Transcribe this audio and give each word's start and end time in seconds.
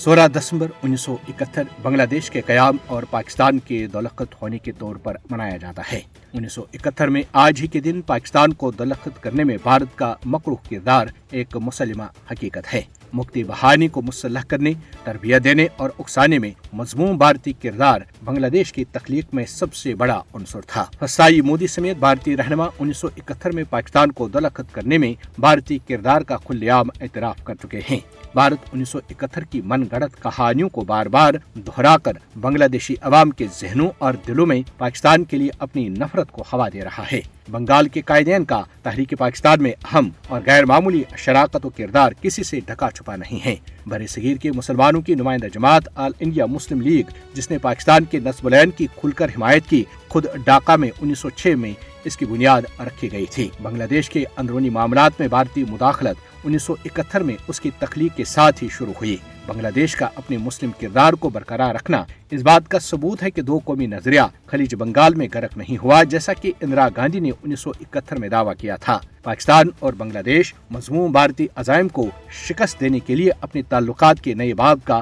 سولہ 0.00 0.28
دسمبر 0.34 0.66
انیس 0.82 1.00
سو 1.00 1.16
اکہتر 1.28 1.62
بنگلہ 1.82 2.02
دیش 2.02 2.30
کے 2.30 2.40
قیام 2.40 2.76
اور 2.86 3.02
پاکستان 3.02 3.58
کے 3.58 3.86
دولخت 3.86 4.42
ہونے 4.42 4.58
کے 4.58 4.72
طور 4.72 4.96
پر 4.96 5.16
منایا 5.30 5.56
جاتا 5.56 5.82
ہے۔ 5.92 6.00
انیس 6.32 6.52
سو 6.52 6.62
اکہتر 6.74 7.08
میں 7.08 7.22
آج 7.32 7.62
ہی 7.62 7.66
کے 7.66 7.80
دن 7.80 8.02
پاکستان 8.02 8.52
کو 8.52 8.70
دولخت 8.70 9.22
کرنے 9.22 9.44
میں 9.44 9.56
بھارت 9.62 9.98
کا 9.98 10.14
مقروح 10.24 10.56
کردار 10.70 11.06
ایک 11.30 11.56
مسلمہ 11.56 12.02
حقیقت 12.30 12.74
ہے۔ 12.74 12.82
مکتی 13.12 13.44
بہانی 13.44 13.88
کو 13.88 14.02
مسلح 14.02 14.40
کرنے 14.48 14.72
تربیت 15.04 15.44
دینے 15.44 15.66
اور 15.76 15.90
اکسانے 15.98 16.38
میں 16.38 16.50
مضمون 16.72 17.16
بھارتی 17.16 17.52
کردار 17.52 18.00
بنگلہ 18.24 18.46
دیش 18.46 18.72
کی 18.72 18.84
تخلیق 18.84 19.34
میں 19.34 19.44
سب 19.48 19.74
سے 19.74 19.94
بڑا 19.94 20.20
عنصر 20.34 20.60
تھا۔ 20.66 20.84
فسائی 21.00 21.40
مودی 21.40 21.66
سمیت 21.66 21.96
بھارتی 21.96 22.36
رہنما 22.36 22.66
انیس 22.78 22.96
سو 22.96 23.08
اکہتر 23.16 23.50
میں 23.50 23.64
پاکستان 23.70 24.12
کو 24.12 24.28
دلخط 24.28 24.72
کرنے 24.72 24.98
میں 24.98 25.12
بھارتی 25.38 25.78
کردار 25.88 26.20
کا 26.20 26.36
کھلے 26.36 26.68
عام 26.68 26.88
اعتراف 27.00 27.44
کر 27.44 27.54
چکے 27.54 27.80
ہیں۔ 27.90 27.98
بھارت 28.34 28.68
انیس 28.72 28.88
سو 28.88 28.98
اکہتر 29.10 29.44
کی 29.44 29.60
من 29.64 29.84
گڑت 29.92 30.22
کہانیوں 30.22 30.68
کو 30.68 30.80
بار 30.80 31.06
بار 31.06 31.34
دہرا 31.56 31.96
کر 31.96 32.12
بنگلہ 32.40 32.64
دیشی 32.64 32.94
عوام 33.00 33.30
کے 33.30 33.46
ذہنوں 33.60 33.88
اور 33.98 34.14
دلوں 34.28 34.46
میں 34.46 34.62
پاکستان 34.78 35.24
کے 35.24 35.36
لیے 35.36 35.50
اپنی 35.58 35.88
نفرت 35.88 36.30
کو 36.32 36.44
ہوا 36.52 36.68
دے 36.68 36.84
رہا 36.84 37.04
ہے۔ 37.12 37.20
بنگال 37.50 37.88
کے 37.88 38.00
قائدین 38.00 38.44
کا 38.44 38.62
تحریک 38.82 39.14
پاکستان 39.18 39.62
میں 39.62 39.72
اہم 39.84 40.08
اور 40.28 40.40
غیر 40.46 40.64
معمولی 40.64 41.02
شراکت 41.16 41.66
و 41.66 41.68
کردار 41.68 42.12
کسی 42.20 42.42
سے 42.42 42.60
ڈھکا 42.66 42.90
چھپا 42.90 43.16
نہیں 43.16 43.44
ہے۔ 43.44 43.56
بر 43.86 44.06
صغیر 44.06 44.36
کے 44.36 44.52
مسلمانوں 44.52 45.00
کی 45.02 45.14
نمائندہ 45.14 45.46
جماعت 45.46 45.88
آل 45.94 46.12
انڈیا 46.20 46.46
مسلم 46.46 46.80
لیگ، 46.80 47.10
جس 47.34 47.50
نے 47.50 47.58
پاکستان 47.58 48.04
کے 48.04 48.18
نصب 48.18 48.46
العین 48.46 48.70
کی 48.70 48.86
کھل 48.96 49.10
کر 49.10 49.28
حمایت 49.28 49.66
کی 49.66 49.84
خود 50.10 50.26
ڈاکہ 50.44 50.76
میں 50.76 50.90
انیس 51.00 51.18
سو 51.18 51.30
چھ 51.30 51.54
میں 51.58 51.72
اس 52.04 52.16
کی 52.16 52.24
بنیاد 52.24 52.62
رکھی 52.80 53.12
گئی 53.12 53.26
تھی۔ 53.26 53.48
بنگلہ 53.62 53.84
دیش 53.84 54.10
کے 54.10 54.24
اندرونی 54.36 54.70
معاملات 54.70 55.12
میں 55.18 55.28
بھارتی 55.28 55.64
مداخلت 55.68 56.16
انیس 56.44 56.62
سو 56.62 56.74
اکہتر 56.84 57.20
میں 57.20 57.34
اس 57.48 57.60
کی 57.60 57.70
تخلیق 57.78 58.16
کے 58.16 58.24
ساتھ 58.24 58.64
ہی 58.64 58.68
شروع 58.68 58.92
ہوئی۔ 58.92 59.16
بنگلہ 59.46 59.68
دیش 59.74 59.96
کا 59.96 60.08
اپنے 60.14 60.36
مسلم 60.36 60.70
کردار 60.80 61.12
کو 61.12 61.28
برقرار 61.28 61.74
رکھنا 61.74 62.04
اس 62.30 62.42
بات 62.42 62.68
کا 62.68 62.78
ثبوت 62.78 63.22
ہے 63.22 63.30
کہ 63.30 63.42
دو 63.42 63.60
قومی 63.64 63.86
نظریہ 63.86 64.20
خلیج 64.46 64.74
بنگال 64.74 65.14
میں 65.14 65.28
گرک 65.34 65.58
نہیں 65.58 65.76
ہوا، 65.84 66.02
جیسا 66.02 66.32
کہ 66.32 66.52
اندرا 66.60 66.88
گاندھی 66.96 67.20
نے 67.20 67.30
انیس 67.42 67.60
سو 67.60 67.70
اکہتر 67.70 68.16
میں 68.16 68.28
دعویٰ 68.28 68.54
کیا 68.58 68.76
تھا۔ 68.76 68.98
پاکستان 69.22 69.66
اور 69.78 69.92
بنگلہ 69.92 70.18
دیش 70.18 70.54
مضمون 70.70 71.12
بھارتی 71.12 71.46
عزائم 71.56 71.88
کو 71.88 72.10
شکست 72.30 72.80
دینے 72.80 72.98
کے 72.98 73.14
لیے 73.14 73.30
اپنے 73.40 73.62
تعلقات 73.62 74.20
کے 74.20 74.34
نئے 74.34 74.54
باب 74.54 74.78
کا 74.84 75.00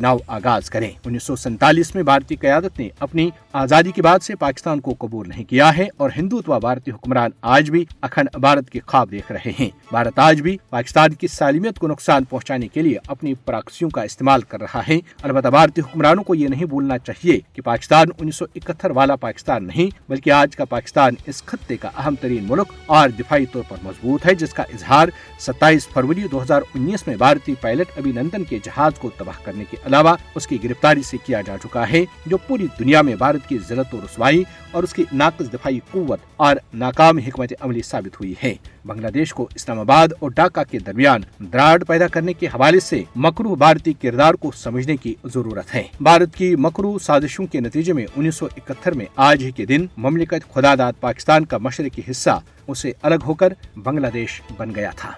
نو 0.00 0.16
آغاز 0.26 0.70
کریں۔ 0.70 0.90
انیس 1.06 1.22
سو 1.22 1.36
سینتالیس 1.36 1.94
میں 1.94 2.02
بھارتی 2.02 2.36
قیادت 2.36 2.78
نے 2.78 2.88
اپنی 2.98 3.30
آزادی 3.52 3.90
کے 3.92 4.02
بعد 4.02 4.18
سے 4.22 4.34
پاکستان 4.34 4.80
کو 4.80 4.94
قبول 4.98 5.28
نہیں 5.28 5.44
کیا 5.44 5.76
ہے 5.76 5.86
اور 5.96 6.10
ہندوتوا 6.16 6.58
بھارتی 6.58 6.90
حکمران 6.90 7.30
آج 7.42 7.70
بھی 7.70 7.84
اکھنڈ 8.00 8.28
بھارت 8.34 8.70
کی 8.70 8.80
خواب 8.86 9.10
دیکھ 9.10 9.32
رہے 9.32 9.52
ہیں۔ 9.58 9.68
بھارت 9.90 10.18
آج 10.18 10.40
بھی 10.40 10.56
پاکستان 10.70 11.12
کی 11.12 11.26
سالمیت 11.26 11.78
کو 11.78 11.88
نقصان 11.88 12.24
پہنچانے 12.24 12.68
کے 12.68 12.82
لیے 12.82 12.96
اپنی 13.08 13.34
پراکسیوں 13.34 13.90
کا 13.90 14.02
استعمال 14.02 14.40
کر 14.40 14.60
رہا 14.60 14.80
ہے۔ 14.88 14.98
البتہ 15.22 15.48
بھارتی 15.48 15.80
حکمرانوں 15.80 16.24
کو 16.24 16.34
یہ 16.34 16.48
نہیں 16.48 16.64
بھولنا 16.64 16.98
چاہیے 16.98 17.38
کہ 17.52 17.62
پاکستان 17.62 18.06
انیس 18.18 18.36
سو 18.36 18.44
اکہتر 18.54 18.90
والا 18.90 19.16
پاکستان 19.16 19.66
نہیں، 19.66 20.10
بلکہ 20.10 20.30
آج 20.30 20.56
کا 20.56 20.64
پاکستان 20.64 21.14
اس 21.26 21.44
خطے 21.44 21.76
کا 21.76 21.90
اہم 21.98 22.14
ترین 22.20 22.44
ملک 22.44 22.72
اور 22.86 23.08
دفاعی 23.08 23.39
طور 23.46 23.62
پر 23.68 23.76
مضبوط 23.82 24.26
ہے، 24.26 24.34
جس 24.34 24.52
کا 24.52 24.62
اظہار 24.62 25.08
ستائیس 25.38 25.88
فروری 25.88 26.26
دو 26.32 26.42
ہزار 26.42 26.62
انیس 26.74 27.06
میں 27.06 27.16
بھارتی 27.16 27.54
پائلٹ 27.60 27.86
ابھی 27.96 28.12
نندن 28.12 28.44
کے 28.44 28.58
جہاز 28.64 28.98
کو 28.98 29.10
تباہ 29.16 29.44
کرنے 29.44 29.64
کے 29.70 29.76
علاوہ 29.86 30.14
اس 30.34 30.46
کی 30.46 30.58
گرفتاری 30.64 31.02
سے 31.02 31.16
کیا 31.26 31.40
جا 31.40 31.56
چکا 31.62 31.88
ہے، 31.90 32.04
جو 32.26 32.36
پوری 32.36 32.66
دنیا 32.78 33.02
میں 33.02 33.14
بھارت 33.14 33.48
کی 33.48 33.58
ضرورت 33.68 33.94
و 33.94 34.00
رسوائی 34.04 34.42
اور 34.70 34.82
اس 34.82 34.94
کی 34.94 35.04
ناقص 35.12 35.52
دفاعی 35.52 35.78
قوت 35.90 36.20
اور 36.36 36.56
ناکام 36.74 37.18
حکمت 37.18 37.52
عملی 37.60 37.82
ثابت 37.82 38.20
ہوئی 38.20 38.34
ہے۔ 38.42 38.54
بنگلہ 38.84 39.08
دیش 39.08 39.32
کو 39.34 39.48
اسلام 39.54 39.78
آباد 39.80 40.08
اور 40.18 40.30
ڈھاکہ 40.30 40.62
کے 40.70 40.78
درمیان 40.78 41.20
دراڑ 41.52 41.82
پیدا 41.84 42.06
کرنے 42.06 42.32
کے 42.32 42.46
حوالے 42.46 42.80
سے 42.80 43.02
مکرو 43.16 43.54
بھارتی 43.54 43.92
کردار 43.92 44.34
کو 44.34 44.50
سمجھنے 44.54 44.96
کی 44.96 45.14
ضرورت 45.24 45.74
ہے۔ 45.74 45.82
بھارت 46.00 46.34
کی 46.36 46.54
مکرو 46.56 46.98
سازشوں 46.98 47.46
کے 47.46 47.60
نتیجے 47.60 47.92
میں 47.92 48.06
انیس 48.16 48.34
سو 48.34 48.46
اکہتر 48.46 48.92
میں 48.92 49.06
آج 49.16 49.42
ہی 49.44 49.50
کے 49.50 49.66
دن 49.66 49.86
مملکت 49.96 50.52
خدا 50.54 50.74
داد 50.74 50.92
پاکستان 51.00 51.44
کا 51.44 51.58
مشرقی 51.58 52.02
حصہ 52.10 52.40
اسے 52.66 52.92
الگ 53.02 53.24
ہو 53.26 53.34
کر 53.34 53.52
بنگلہ 53.76 54.06
دیش 54.06 54.40
بن 54.56 54.74
گیا 54.74 54.90
تھا۔ 54.96 55.12